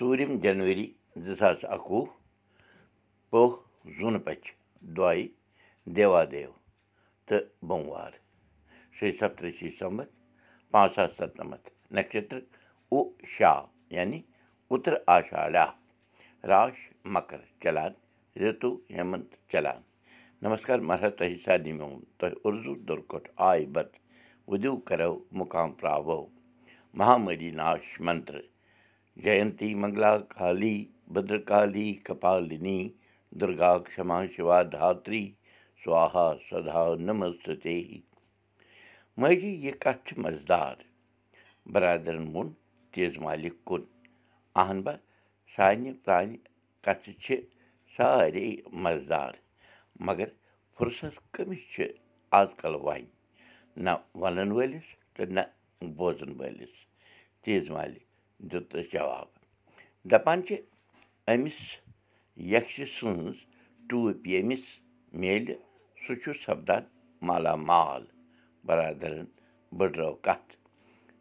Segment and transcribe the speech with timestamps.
[0.00, 0.86] ژوٗرِم جنؤری
[1.24, 2.04] زٕ ساس اَکوُہ
[3.30, 3.48] پوہ
[3.96, 4.48] زوٗنہٕ پٔچھ
[4.96, 5.26] دۄیہِ
[5.96, 6.52] دیوادیو
[7.26, 8.12] تہٕ بوموار
[8.96, 10.12] شیٚیہِ سَتتٕرٛشی سَمتھ
[10.70, 12.44] پانٛژھ ساس سَتنَمَتھ نَشترٕ
[12.94, 12.98] اُ
[13.34, 13.60] شاہ
[13.96, 14.20] یعنی
[14.70, 15.66] اُتر آشاڈا
[16.50, 16.76] راش
[17.14, 17.92] مکر چلان
[18.40, 19.80] رِتوٗ ہیمنت چلان
[20.42, 20.78] نمسکار
[22.18, 23.90] تۄہہِ اُردو دُرکُٹھ آے بت
[24.48, 26.20] وُدِو کَرو مُقام پراوو
[26.98, 28.40] مہامری ناش منتر
[29.24, 30.76] جینتی منگلا کالی
[31.14, 32.80] بدرکالی کپالنی
[33.38, 35.24] دُرگا کما شِوا دھاتری
[35.82, 37.78] سوہا سدا نمستے
[39.20, 40.76] ماجی یہِ کَتھ چھِ مزٕدار
[41.72, 42.48] بَرادرَن ووٚن
[42.92, 43.82] تیز مالِک کُن
[44.60, 44.94] اہن با
[45.54, 46.36] سانہِ پرٛانہِ
[46.84, 47.28] کَتھٕ چھِ
[47.96, 48.46] سارے
[48.82, 49.32] مزٕدار
[50.06, 50.28] مگر
[50.76, 51.84] فُرست کٔمِس چھِ
[52.38, 53.08] آز کَل وَنہِ
[53.84, 55.42] نہ وَنَن وٲلِس تہٕ نہ
[55.96, 56.74] بوزَن وٲلِس
[57.42, 57.98] تیز مالہِ
[58.48, 59.28] دیُتُس جواب۔
[60.10, 60.56] دَپان چھِ
[61.32, 61.58] أمِس
[62.52, 63.36] یَکھشہِ سٕنٛز
[63.88, 64.64] ٹوٗپۍ ییٚمِس
[65.20, 65.54] میلہِ
[66.02, 66.82] سُہ چھُ سَپدان
[67.26, 68.02] مالامال
[68.66, 69.24] بَرادَرَن
[69.78, 70.50] بٔڈرٲو کَتھ۔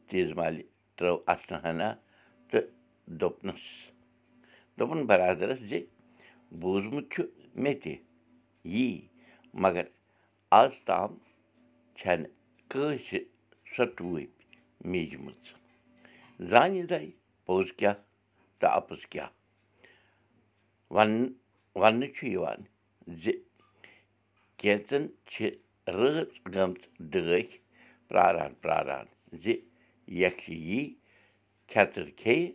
[0.09, 0.64] تیز مالہِ
[0.95, 1.89] ترٛٲو اَسنہٕ ہنا
[2.50, 2.67] تہٕ
[3.20, 3.64] دوٚپنَس
[4.78, 5.80] دوٚپُن بَرادَرَس زِ
[6.59, 7.23] بوٗزمُت چھُ
[7.61, 7.95] مےٚ تہِ
[8.73, 8.89] یی
[9.64, 9.86] مگر
[10.59, 11.11] آز تام
[11.98, 12.31] چھَنہٕ
[12.70, 13.20] کٲنٛسہِ
[13.76, 14.26] سۄ ٹوٗپۍ
[14.92, 15.58] میٖجمٕژ
[16.48, 17.06] زانہِ دَے
[17.45, 17.98] پوٚز کیٛاہ
[18.59, 19.32] تہٕ اَپُز کیٛاہ
[20.95, 21.12] وَن
[21.82, 22.62] وَننہٕ چھُ یِوان
[23.22, 23.32] زِ
[24.60, 25.38] کینٛژَن چھِ
[25.98, 27.50] رٲژ گٔمٕژ ڈٲکۍ
[28.10, 29.06] پیاران پیاران
[29.42, 29.45] زِ
[30.22, 30.82] یَکھِ یی
[31.70, 32.48] کھٮ۪تٕر کھیٚیہِ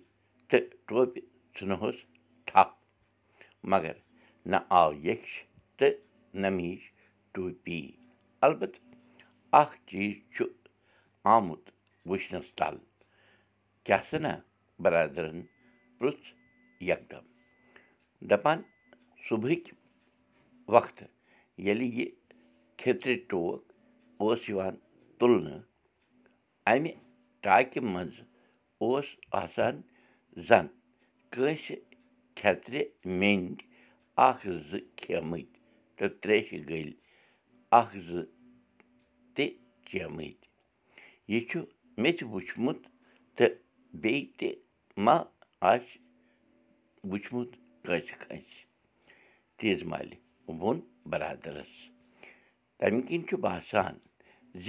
[0.49, 1.21] تہٕ ٹوپہِ
[1.55, 1.99] ژھٕنہوس
[2.49, 2.75] تھپھ
[3.71, 3.95] مگر
[4.51, 5.29] نہ آو یکھِ
[5.79, 5.95] تہٕ
[6.41, 6.83] نہ میٖج
[7.33, 7.81] ٹوٗپی
[8.47, 8.83] البتہٕ
[9.61, 10.45] اکھ چیٖز چھُ
[11.35, 11.65] آمُت
[12.09, 12.77] وٕچھنَس تَل
[13.85, 14.33] کیٛاہ سا نہ
[14.83, 15.41] بَرادَرَن
[15.99, 16.27] پرُٛژھ
[16.89, 17.25] یکدم
[18.31, 18.59] دَپان
[19.27, 19.73] صُبحٕکۍ
[20.75, 21.13] وقتہٕ
[21.65, 22.07] ییٚلہِ یہِ
[22.79, 23.61] کھیٚترِ ٹوک
[24.21, 24.75] اوس یِوان
[25.19, 25.63] تُلنہٕ
[26.71, 26.93] اَمہِ
[27.45, 28.17] ٹاکہِ منٛز
[28.83, 29.07] اوس
[29.43, 29.75] آسان
[30.49, 30.67] زَن
[31.33, 31.77] کٲنٛسہِ
[32.39, 32.75] کھٮ۪ترِ
[33.21, 33.67] میٚنٛدۍ
[34.29, 35.53] اَکھ زٕ کھیٚمٕتۍ
[35.97, 36.97] تہٕ ترٛیشہِ گٔلۍ
[37.81, 38.25] اَکھ زٕ
[39.35, 39.45] تہِ
[39.89, 40.49] چیٚمٕتۍ
[41.31, 41.59] یہِ چھُ
[42.01, 42.81] مےٚ تہِ وٕچھمُت
[43.37, 43.53] تہٕ
[44.03, 44.49] بیٚیہِ تہِ
[45.05, 45.17] ما
[45.71, 45.99] آسہِ
[47.11, 47.51] وٕچھمُت
[47.85, 48.63] کٲنٛسہِ کٲنٛسہِ
[49.59, 50.17] تیز مالہِ
[50.49, 50.79] ووٚن
[51.11, 51.75] بَرادَرَس
[52.79, 53.95] تَمہِ کِنۍ چھُ باسان
[54.65, 54.67] زِ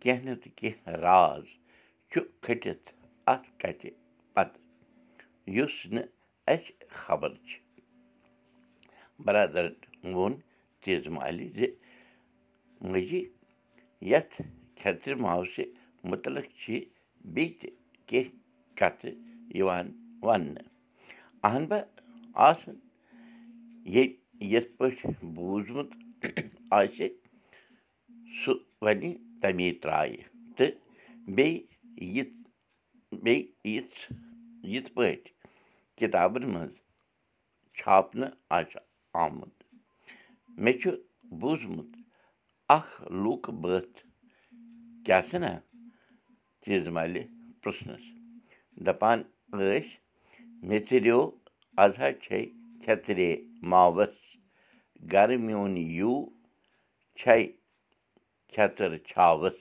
[0.00, 1.44] کیٚنٛہہ نَتہٕ کیٚنٛہہ راز
[2.10, 2.88] چھُ کھٔٹِتھ
[3.32, 3.82] اَتھ کَتھِ
[4.34, 4.62] پَتہٕ
[5.56, 6.08] یُس نہٕ
[6.52, 7.54] اَسہِ خبر چھِ
[9.24, 9.74] بَرادَرَن
[10.14, 10.34] ووٚن
[10.82, 11.60] تیز مالہِ زِ
[12.90, 13.22] مٔجی
[14.10, 14.34] یَتھ
[14.78, 15.64] کھٮ۪ترِ ماوسہِ
[16.10, 16.64] مُتعلق چھِ
[17.34, 17.68] بیٚیہِ تہِ
[18.08, 18.42] کیٚنٛہہ
[18.78, 19.10] کَتھٕ
[19.58, 19.86] یِوان
[20.26, 20.66] وَننہٕ
[21.46, 21.78] اہن با
[22.48, 22.76] آسُن
[23.94, 25.90] ییٚتہِ یِتھ پٲٹھۍ بوٗزمُت
[26.78, 27.08] آسہِ
[28.40, 28.52] سُہ
[28.82, 30.22] وَنہِ تَمی ترٛایہِ
[30.56, 30.72] تہٕ
[31.36, 31.62] بیٚیہِ
[32.16, 32.34] یِژھ
[33.24, 33.98] بیٚیہِ یِژھ
[34.72, 35.32] یِتھ پٲٹھۍ
[35.98, 36.74] کِتابَن منٛز
[37.78, 38.78] چھاپنہٕ آسہِ
[39.22, 39.54] آمُت
[40.62, 40.90] مےٚ چھُ
[41.40, 41.90] بوٗزمُت
[42.76, 42.92] اَکھ
[43.22, 43.98] لوٗکہٕ بٲتھ
[45.04, 45.52] کیٛاہ سا نہ
[46.64, 47.22] تیز مالہِ
[47.62, 48.04] پرٛژھنَس
[48.86, 49.18] دَپان
[49.58, 49.82] ٲسۍ
[50.68, 51.20] مےٚ ژٔریو
[51.82, 52.40] اَزا چھے
[52.82, 53.30] کھٮ۪ترے
[53.70, 54.14] ماوَس
[55.12, 56.16] گَرٕ میون یوٗ
[57.18, 57.38] چھے
[58.52, 59.58] کھٮ۪تٕر چھاوَس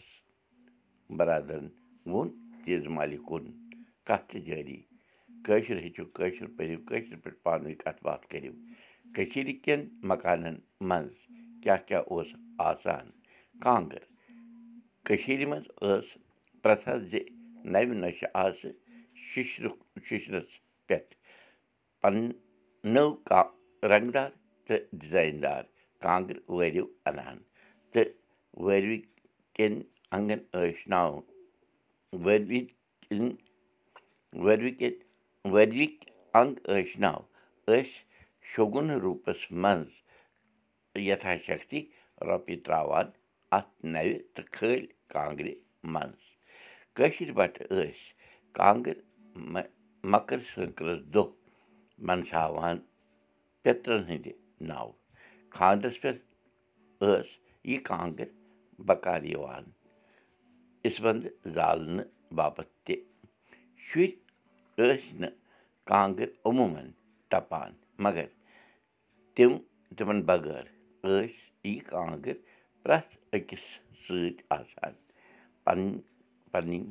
[1.18, 1.68] بَرادَرَن
[2.12, 2.28] ووٚن
[2.64, 3.44] تیز مالہِ کُن
[4.08, 4.80] کَتھ چھِ جٲری
[5.46, 8.54] کٲشُر ہیٚچھِو کٲشُر پٔرِو کٲشِر پٲٹھۍ پانہٕ ؤنۍ کَتھ باتھ کٔرِو
[9.16, 10.56] کٔشیٖرِ کٮ۪ن مکانَن
[10.90, 11.16] منٛز
[11.62, 12.30] کیٛاہ کیٛاہ اوس
[12.70, 13.06] آسان
[13.64, 14.04] کانٛگٕر
[15.06, 16.08] کٔشیٖرِ منٛز ٲس
[16.62, 17.14] پرٛٮ۪تھا زِ
[17.74, 18.74] نَوِ نۄشہِ آسہٕ
[19.34, 19.78] شِشرُک
[20.08, 20.50] شِشرَس
[20.88, 21.12] پٮ۪ٹھ
[22.02, 22.32] پَنٕنۍ
[22.94, 23.42] نٔو کا
[23.92, 24.30] رنٛگ دار
[24.66, 25.64] تہٕ ڈِزاین دار
[26.04, 27.38] کانٛگٕر وٲرِو اَنان
[27.92, 28.10] تہٕ
[28.66, 28.98] وٲروِ
[29.56, 29.74] کٮ۪ن
[30.16, 31.12] اَنٛگَن ٲسۍ ناو
[32.24, 32.60] وٲروِ
[33.04, 33.32] کِنۍ
[34.44, 34.96] وٲروِ کٮ۪ن
[35.54, 35.94] وٲروِکۍ
[36.40, 37.20] اَنٛگ ٲسۍ ناو
[37.68, 37.92] ٲسۍ
[38.52, 39.92] شوگُن روٗپَس منٛز
[41.08, 41.80] یَتھا شکتی
[42.28, 43.08] رۄپیہِ ترٛاوان
[43.58, 45.50] اَتھ نَوِ تہٕ کھٲلۍ کانٛگرِ
[45.94, 46.22] منٛز
[46.96, 48.14] کٲشِرۍ بَٹہٕ ٲسۍ
[48.58, 48.98] کانٛگٕر
[49.36, 51.32] مَکٕر سنٛکرَس دۄہ
[52.08, 52.78] مَنساوان
[53.64, 54.32] پیٚترَن ہٕنٛدِ
[54.70, 54.94] ناوٕ
[55.56, 56.22] خانٛدرَس پٮ۪ٹھ
[57.02, 57.28] ٲس
[57.70, 58.30] یہِ کانٛگٕر
[58.88, 59.64] بَکار یِوان
[60.88, 62.08] اِسوَندٕ زالنہٕ
[62.38, 62.96] باپَتھ تہِ
[63.86, 64.12] شُرۍ
[64.78, 65.36] ٲسۍ نہٕ
[65.90, 66.88] کانٛگٕر عموٗمَن
[67.32, 67.72] تَپان
[68.04, 68.28] مگر
[69.36, 69.52] تِم
[69.98, 70.66] تِمَن بغٲر
[71.04, 71.34] ٲسۍ
[71.64, 72.38] یہِ کانٛگٕر
[72.84, 73.66] پرٛٮ۪تھ أکِس
[74.04, 74.94] سۭتۍ آسان
[75.64, 76.00] پَنٕنۍ
[76.52, 76.84] پَنٕنۍ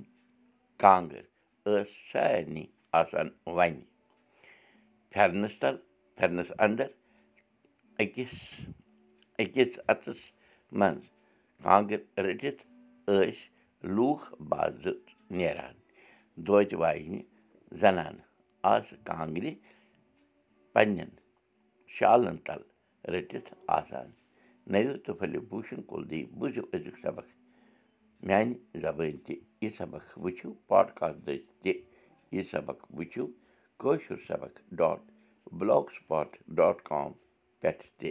[0.83, 1.25] کانٛگٕر
[1.67, 2.64] ٲس سارنٕے
[3.00, 3.82] آسان وَنہِ
[5.11, 5.76] پھٮ۪رنَس تَل
[6.17, 6.88] پھٮ۪رنَس اَنٛدر
[8.03, 8.35] أکِس
[9.43, 10.20] أکِس اَتھَس
[10.79, 11.05] منٛز
[11.64, 12.62] کانٛگٕر رٔٹِتھ
[13.06, 13.41] ٲسۍ
[13.94, 14.99] لوٗکھ بازرٕ
[15.38, 15.75] نیران
[16.47, 17.20] دوتہِ واجنہِ
[17.81, 18.26] زَنانہٕ
[18.73, 19.55] آسہٕ کانٛگرِ
[20.73, 21.11] پنٛنٮ۪ن
[21.97, 22.61] شالَن تَل
[23.12, 24.09] رٔٹِتھ آسان
[24.73, 27.26] نٔوِو تہٕ پھٔلِو بوٗشن کُلدیپ بوٗزِو أزیُک سبق
[28.27, 31.73] میٛانہِ زبٲنۍ تہِ یہِ سبق وٕچھِو پاڈکاسٹ دٔسۍ تہِ
[32.35, 33.25] یہِ سبق وٕچھِو
[33.81, 35.01] کٲشُر سبق dot
[35.59, 37.11] blog spot dot com
[37.61, 38.11] پٮ۪ٹھ تہِ